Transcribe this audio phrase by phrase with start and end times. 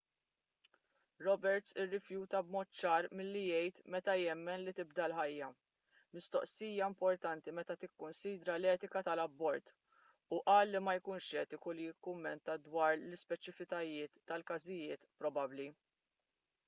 [1.25, 5.49] roberts irrifjuta b'mod ċar milli jgħid meta jemmen li tibda l-ħajja
[6.17, 9.69] mistoqsija importanti meta tikkunsidra l-etika tal-abort
[10.37, 15.69] u qal li ma jkunx etiku li jikkummenta dwar l-ispeċifiċitajiet tal-każijiet probabbli